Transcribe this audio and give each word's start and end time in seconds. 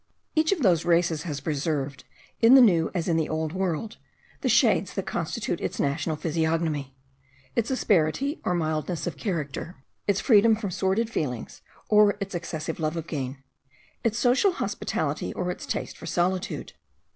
Each 0.35 0.51
of 0.51 0.63
those 0.63 0.83
races 0.83 1.21
has 1.29 1.41
preserved, 1.41 2.05
in 2.41 2.55
the 2.55 2.61
New 2.61 2.89
as 2.91 3.07
in 3.07 3.17
the 3.17 3.29
Old 3.29 3.53
World, 3.53 3.97
the 4.39 4.49
shades 4.49 4.95
that 4.95 5.05
constitute 5.05 5.61
its 5.61 5.79
national 5.79 6.15
physiognomy; 6.15 6.95
its 7.55 7.69
asperity 7.69 8.41
or 8.43 8.55
mildness 8.55 9.05
of 9.05 9.15
character; 9.15 9.75
its 10.07 10.19
freedom 10.19 10.55
from 10.55 10.71
sordid 10.71 11.11
feelings, 11.11 11.61
or 11.87 12.17
its 12.19 12.33
excessive 12.33 12.79
love 12.79 12.97
of 12.97 13.05
gain; 13.05 13.43
its 14.03 14.17
social 14.17 14.53
hospitality, 14.53 15.33
or 15.35 15.51
its 15.51 15.67
taste 15.67 15.95
for 15.99 16.07
solitude. 16.07 16.73